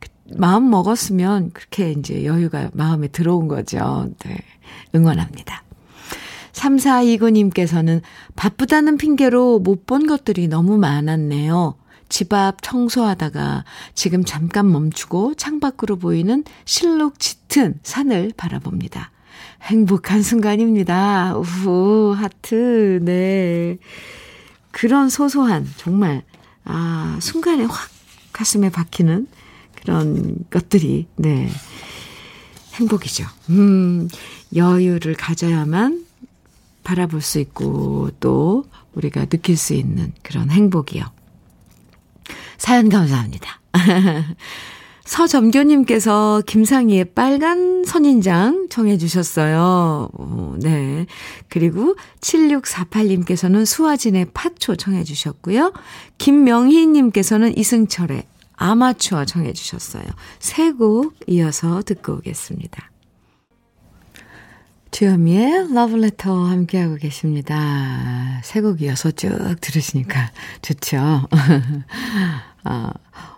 [0.00, 4.10] 그 마음 먹었으면 그렇게 이제 여유가 마음에 들어온 거죠.
[4.24, 4.38] 네.
[4.94, 5.62] 응원합니다.
[6.52, 8.02] 3429님께서는
[8.34, 11.76] 바쁘다는 핑계로 못 본 것들이 너무 많았네요.
[12.08, 19.10] 집 앞 청소하다가 지금 잠깐 멈추고 창밖으로 보이는 실록 짙은 산을 바라봅니다.
[19.62, 21.36] 행복한 순간입니다.
[21.36, 23.78] 우후, 하트, 네.
[24.70, 26.22] 그런 소소한, 정말,
[26.64, 27.90] 아, 순간에 확
[28.32, 29.26] 가슴에 박히는
[29.74, 31.48] 그런 것들이, 네.
[32.74, 33.24] 행복이죠.
[33.50, 34.08] 음,
[34.54, 36.06] 여유를 가져야만
[36.84, 41.17] 바라볼 수 있고, 또 우리가 느낄 수 있는 그런 행복이요.
[42.58, 43.60] 사연 감사합니다.
[45.04, 50.10] 서점교님께서 김상희의 빨간 선인장 청해주셨어요.
[50.12, 51.06] 오, 네.
[51.48, 55.72] 그리고 7648님께서는 수아진의 파초 청해주셨고요.
[56.18, 58.24] 김명희님께서는 이승철의
[58.56, 60.04] 아마추어 청해주셨어요.
[60.40, 62.90] 세 곡 이어서 듣고 오겠습니다.
[64.90, 68.40] 주현미의 러브레터 함께하고 계십니다.
[68.44, 71.28] 세 곡 이어서 쭉 들으시니까 좋죠.
[72.64, 72.92] 아,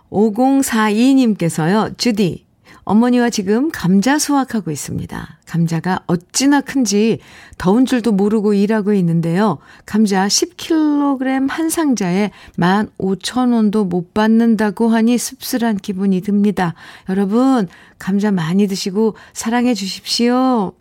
[0.09, 2.45] 5042님께서요, 주디,
[2.83, 5.39] 어머니와 지금 감자 수확하고 있습니다.
[5.45, 7.19] 감자가 어찌나 큰지
[7.57, 9.59] 더운 줄도 모르고 일하고 있는데요.
[9.85, 16.73] 감자 10kg 한 상자에 15,000원도 못 받는다고 하니 씁쓸한 기분이 듭니다.
[17.07, 17.67] 여러분,
[17.99, 20.73] 감자 많이 드시고 사랑해 주십시오.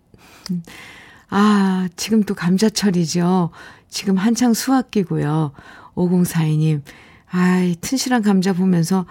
[1.28, 3.50] 아, 지금 또 감자철이죠.
[3.88, 5.52] 지금 한창 수확기고요.
[5.94, 6.82] 5042님,
[7.30, 9.06] 아이, 튼실한 감자 보면서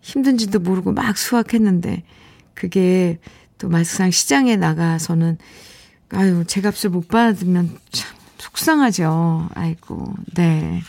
[0.00, 2.02] 힘든지도 모르고 막 수확했는데,
[2.54, 3.18] 그게
[3.58, 5.38] 또 막상 시장에 나가서는,
[6.10, 9.48] 아유, 제 값을 못 받으면 참 속상하죠.
[9.54, 10.82] 아이고, 네.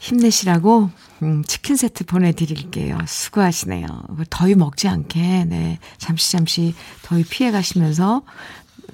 [0.00, 0.90] 힘내시라고,
[1.22, 2.98] 음, 치킨 세트 보내드릴게요.
[3.06, 3.86] 수고하시네요.
[4.28, 5.78] 더위 먹지 않게, 네.
[5.96, 8.22] 잠시 잠시 더위 피해 가시면서,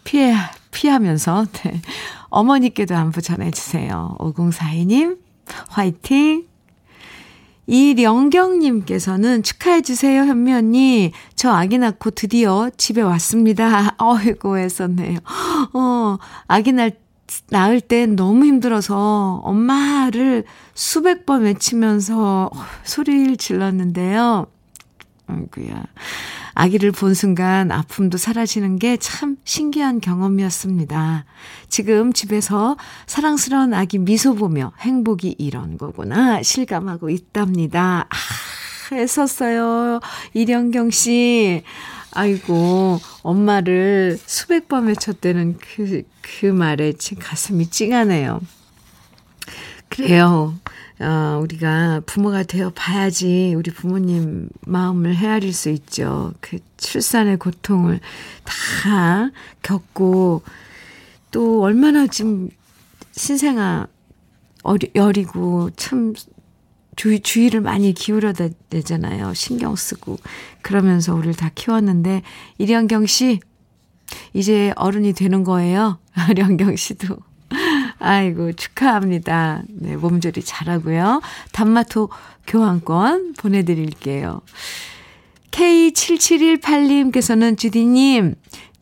[0.05, 0.35] 피해,
[0.71, 1.81] 피하면서, 네.
[2.29, 4.16] 어머니께도 안부 전해주세요.
[4.19, 5.26] 5042님,
[5.69, 6.47] 화이팅!
[7.67, 11.13] 이령경님께서는 축하해주세요, 현미 언니.
[11.35, 13.97] 저 아기 낳고 드디어 집에 왔습니다.
[13.99, 15.19] 어이고, 했었네요.
[15.73, 16.91] 어, 아기 낳,
[17.51, 22.51] 낳을 땐 너무 힘들어서 엄마를 수백 번 외치면서
[22.85, 24.47] 소리를 질렀는데요.
[25.27, 25.85] 아이고야.
[26.55, 31.25] 아기를 본 순간 아픔도 사라지는 게 참 신기한 경험이었습니다.
[31.69, 38.07] 지금 집에서 사랑스러운 아기 미소 보며 행복이 이런 거구나 실감하고 있답니다.
[38.09, 40.01] 아, 애썼어요.
[40.33, 41.62] 이령경 씨.
[42.12, 48.41] 아이고, 엄마를 수백 번 외쳤다는 그, 그 말에 지금 가슴이 찡하네요.
[49.89, 50.55] 그래요.
[50.99, 56.33] 어, 우리가 부모가 되어 봐야지 우리 부모님 마음을 헤아릴 수 있죠.
[56.41, 58.01] 그 출산의 고통을
[58.45, 59.31] 다
[59.63, 60.43] 겪고
[61.31, 62.49] 또 얼마나 지금
[63.13, 63.89] 신생아
[64.63, 66.15] 어리, 여리고 참
[66.97, 68.33] 주의, 주의를 많이 기울여야
[68.71, 69.35] 되잖아요.
[69.35, 70.19] 신경 쓰고.
[70.63, 72.23] 그러면서 우리를 다 키웠는데,
[72.59, 73.39] 이령경 씨,
[74.33, 75.99] 이제 어른이 되는 거예요.
[76.35, 77.19] 령경 씨도.
[77.99, 79.63] 아이고, 축하합니다.
[79.69, 81.23] 네, 몸조리 잘하고요.
[81.53, 82.11] 단마토
[82.47, 84.43] 교환권 보내드릴게요.
[85.51, 88.35] K7718님께서는 주디님,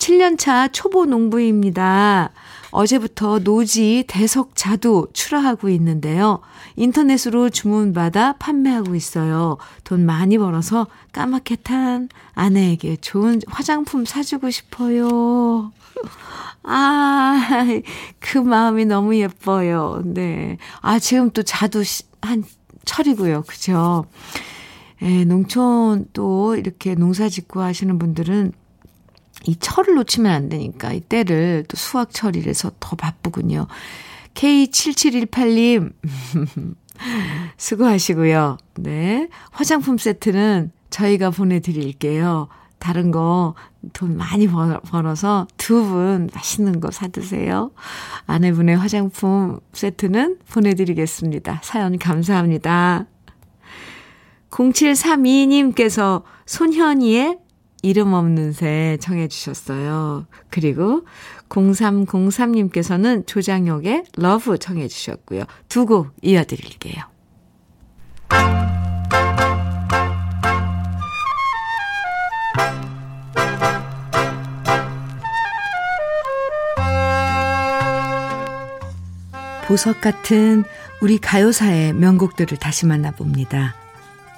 [0.05, 2.31] 7년차 초보 농부입니다.
[2.73, 6.41] 어제부터 노지 대석 자두 출하하고 있는데요.
[6.77, 9.57] 인터넷으로 주문받아 판매하고 있어요.
[9.83, 15.73] 돈 많이 벌어서 까맣게 탄 아내에게 좋은 화장품 사주고 싶어요.
[16.65, 17.65] 아,
[18.21, 20.03] 그 마음이 너무 예뻐요.
[20.05, 20.59] 네.
[20.83, 21.83] 아, 지금 또 자두
[22.21, 22.45] 한
[22.85, 23.45] 철이고요.
[23.47, 24.05] 그죠?
[25.01, 28.53] 예, 농촌 또 이렇게 농사 짓고 하시는 분들은
[29.47, 33.67] 이 철을 놓치면 안 되니까 이 때를 또 수확철이라서 더 바쁘군요.
[34.35, 35.93] K7718님,
[37.57, 38.59] 수고하시고요.
[38.77, 39.29] 네.
[39.51, 42.49] 화장품 세트는 저희가 보내드릴게요.
[42.79, 43.55] 다른 거
[43.93, 47.71] 돈 많이 벌어서 두 분 맛있는 거 사드세요.
[48.27, 51.61] 아내분의 화장품 세트는 보내드리겠습니다.
[51.63, 53.07] 사연 감사합니다.
[54.51, 57.39] 0732님께서 손현희의
[57.85, 60.27] 이름 없는 새 청해 주셨어요.
[60.49, 61.05] 그리고
[61.51, 65.45] 0303님께서는 조장혁의 Love 청해 주셨고요.
[65.69, 67.05] 두 곡 이어드릴게요.
[79.67, 80.65] 보석 같은
[81.03, 83.75] 우리 가요사의 명곡들을 다시 만나봅니다.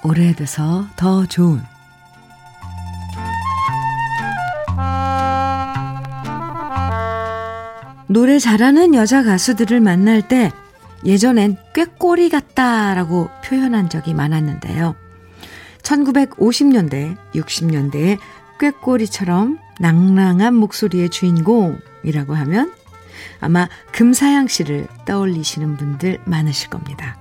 [0.03, 1.61] 오래돼서 더 좋은
[8.07, 10.51] 노래 잘하는 여자 가수들을 만날 때
[11.05, 14.95] 예전엔 꾀꼬리 같다라고 표현한 적이 많았는데요.
[15.83, 18.17] 1950년대, 60년대에
[18.59, 22.73] 꾀꼬리처럼 낭랑한 목소리의 주인공이라고 하면
[23.39, 27.17] 아마 금사향 씨를 떠올리시는 분들 많으실 겁니다.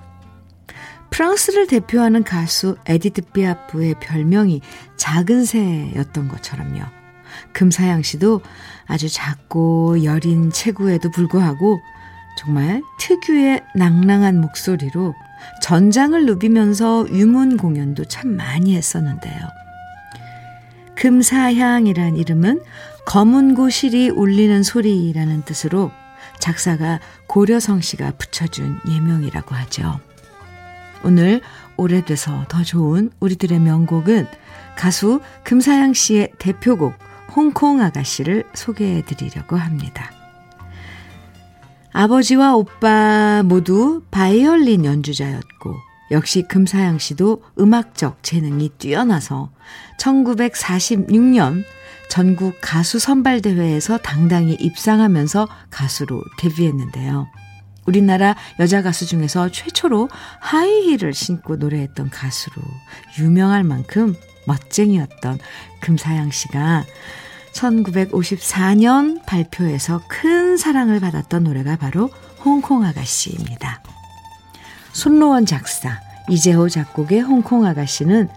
[1.10, 4.60] 프랑스를 대표하는 가수 에디트 피아프의 별명이
[4.96, 7.05] 작은 새였던 것처럼요.
[7.52, 8.42] 금사향 씨도
[8.86, 11.80] 아주 작고 여린 체구에도 불구하고
[12.38, 15.14] 정말 특유의 낭랑한 목소리로
[15.62, 19.40] 전장을 누비면서 위문 공연도 참 많이 했었는데요.
[20.96, 22.62] 금사향이란 이름은
[23.06, 25.90] 검은 고실이 울리는 소리라는 뜻으로
[26.38, 30.00] 작사가 고려성 씨가 붙여준 예명이라고 하죠.
[31.04, 31.40] 오늘
[31.76, 34.26] 오래돼서 더 좋은 우리들의 명곡은
[34.76, 36.94] 가수 금사양 씨의 대표곡
[37.36, 40.10] 홍콩 아가씨를 소개해 드리려고 합니다.
[41.92, 45.74] 아버지와 오빠 모두 바이올린 연주자였고
[46.10, 49.50] 역시 금사양 씨도 음악적 재능이 뛰어나서
[49.98, 51.64] 1946년
[52.08, 57.26] 전국 가수 선발대회에서 당당히 입상하면서 가수로 데뷔했는데요.
[57.86, 60.08] 우리나라 여자 가수 중에서 최초로
[60.40, 62.62] 하이힐을 신고 노래했던 가수로
[63.18, 64.14] 유명할 만큼
[64.46, 65.38] 멋쟁이였던
[65.80, 66.84] 금사양 씨가
[67.56, 72.10] 1954년 발표해서 큰 사랑을 받았던 노래가 바로
[72.44, 73.82] 홍콩 아가씨입니다.
[74.92, 78.28] 손로원 작사, 이재호 작곡의 홍콩 아가씨는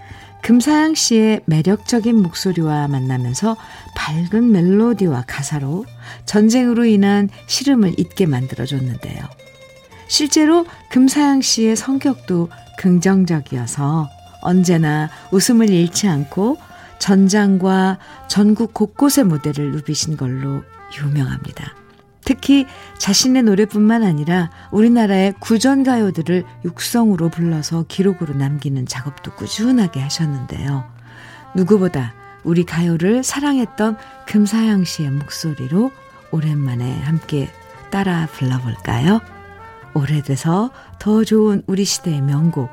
[0.42, 3.58] 금사양 씨의 매력적인 목소리와 만나면서
[3.96, 5.86] 밝은 멜로디와 가사로
[6.26, 9.22] 전쟁으로 인한 시름을 잊게 만들어줬는데요.
[10.08, 14.10] 실제로 금사양 씨의 성격도 긍정적이어서
[14.42, 16.58] 언제나 웃음을 잃지 않고
[17.00, 17.98] 전장과
[18.28, 20.64] 전국 곳곳의 무대를 누비신 걸로
[20.98, 21.74] 유명합니다.
[22.24, 22.68] 특히
[23.00, 30.86] 자신의 노래뿐만 아니라 우리나라의 구전 가요들을 육성으로 불러서 기록으로 남기는 작업도 꾸준하게 하셨는데요.
[31.56, 33.98] 누구보다 우리 가요를 사랑했던
[34.28, 35.92] 금사양 씨의 목소리로
[36.32, 37.50] 오랜만에 함께
[37.90, 39.22] 따라 불러볼까요?
[39.96, 40.70] 오래돼서
[41.00, 42.70] 더 좋은 우리 시대의 명곡,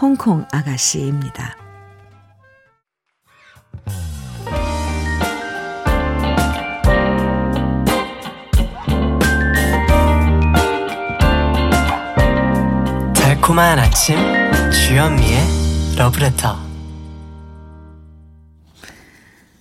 [0.00, 1.59] 홍콩 아가씨입니다.
[13.14, 14.16] 달콤한 아침
[14.70, 16.56] 주현미의 러브레터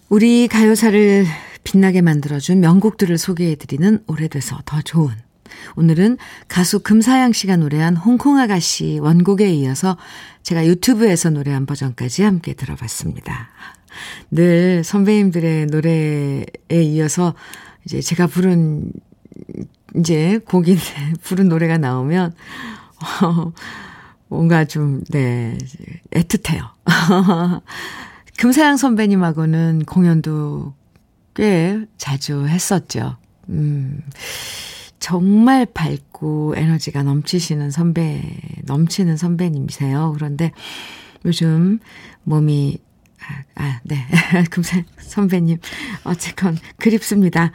[0.10, 1.26] 우리 가요사를
[1.64, 5.16] 빛나게 만들어준 명곡들을 소개해드리는 오래돼서 더 좋은
[5.76, 9.98] 오늘은 가수 금사양 씨가 노래한 홍콩 아가씨 원곡에 이어서
[10.44, 13.50] 제가 유튜브에서 노래한 버전까지 함께 들어봤습니다.
[14.32, 17.34] 늘 선배님들의 노래에 이어서
[17.86, 18.92] 이제 제가 부른
[19.96, 20.82] 이제 곡인데
[21.24, 22.34] 부른 노래가 나오면
[23.24, 23.54] 어,
[24.28, 25.58] 뭔가 좀, 네,
[26.12, 26.70] 애틋해요.
[28.38, 30.74] 금사양 선배님하고는 공연도
[31.34, 33.18] 꽤 자주 했었죠.
[33.50, 34.02] 음,
[35.00, 38.22] 정말 밝고 에너지가 넘치시는 선배,
[38.66, 40.14] 넘치는 선배님이세요.
[40.16, 40.52] 그런데
[41.26, 41.80] 요즘
[42.24, 42.78] 몸이,
[43.28, 44.06] 아, 아 네.
[44.50, 45.58] 금사 선배님.
[46.04, 47.52] 어쨌건 그립습니다.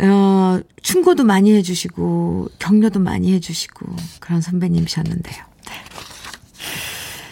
[0.00, 5.44] 어, 충고도 많이 해주시고, 격려도 많이 해주시고, 그런 선배님이셨는데요.
[5.66, 5.72] 네.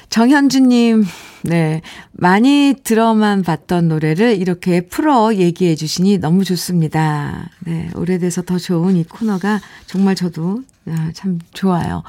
[0.08, 1.04] 정현주님,
[1.42, 1.80] 네.
[2.12, 7.50] 많이 들어만 봤던 노래를 이렇게 풀어 얘기해 주시니 너무 좋습니다.
[7.60, 7.90] 네.
[7.94, 12.02] 오래돼서 더 좋은 이 코너가 정말 저도 아, 참 좋아요.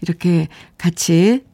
[0.00, 1.44] 이렇게 같이,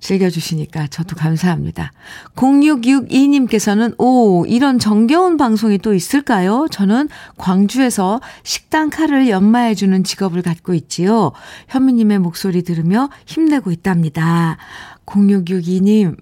[0.00, 1.92] 즐겨주시니까 저도 감사합니다.
[2.34, 6.66] 0662님께서는, 오, 이런 정겨운 방송이 또 있을까요?
[6.70, 11.32] 저는 광주에서 식당 칼을 연마해주는 직업을 갖고 있지요.
[11.68, 14.58] 현미님의 목소리 들으며 힘내고 있답니다.
[15.06, 16.16] 0662님,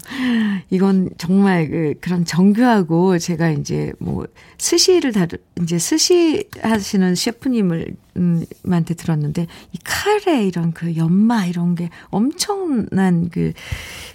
[0.70, 4.26] 이건 정말 그, 그런 정교하고 제가 이제 뭐
[4.58, 11.74] 스시를 다루, 이제 스시 하시는 셰프님을, 음, 한테 들었는데 이 칼에 이런 그 연마 이런
[11.74, 13.52] 게 엄청난 그,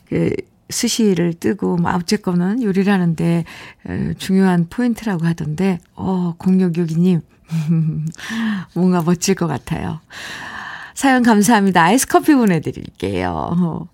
[0.07, 0.31] 그,
[0.69, 3.45] 스시를 뜨고, 뭐, 어쨌거는 요리를 하는데,
[3.85, 7.21] 어, 중요한 포인트라고 하던데, 어, 0662님,
[8.75, 10.01] 뭔가 멋질 것 같아요.
[10.93, 11.83] 사연 감사합니다.
[11.83, 13.87] 아이스 커피 보내드릴게요.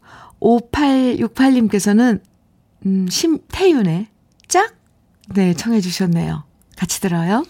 [0.44, 2.22] 5868님께서는,
[2.86, 4.08] 음, 심태윤의
[4.48, 4.76] 짝?
[5.34, 6.44] 네, 청해주셨네요.
[6.76, 7.46] 같이 들어요.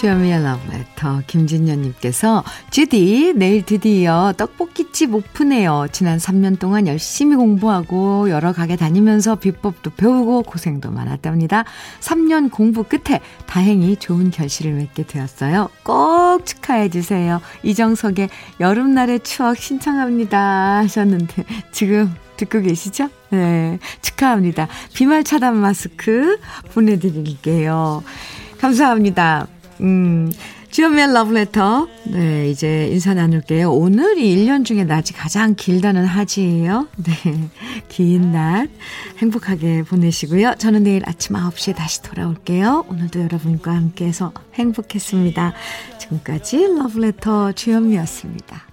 [0.00, 5.88] 주여미의 러브레터 김진년님께서 주디 내일 드디어 떡볶이집 오픈해요.
[5.92, 11.66] 지난 3년 동안 열심히 공부하고 여러 가게 다니면서 비법도 배우고 고생도 많았답니다.
[12.00, 15.68] 3년 공부 끝에 다행히 좋은 결실을 맺게 되었어요.
[15.82, 17.42] 꼭 축하해 주세요.
[17.62, 23.10] 이정석의 여름날의 추억 신청합니다 하셨는데 지금 듣고 계시죠?
[23.28, 24.66] 네 축하합니다.
[24.94, 26.38] 비말 차단 마스크
[26.72, 28.02] 보내드릴게요.
[28.62, 29.46] 감사합니다.
[29.80, 30.30] 음,
[30.70, 31.88] 주연미의 러브레터.
[32.12, 33.72] 네, 이제 인사 나눌게요.
[33.72, 36.86] 오늘이 1년 중에 낮이 가장 길다는 하지예요.
[36.96, 37.48] 네,
[37.88, 38.68] 긴 낮
[39.18, 40.54] 행복하게 보내시고요.
[40.58, 42.84] 저는 내일 아침 9시에 다시 돌아올게요.
[42.88, 45.52] 오늘도 여러분과 함께해서 행복했습니다.
[45.98, 48.69] 지금까지 러브레터 주연미였습니다.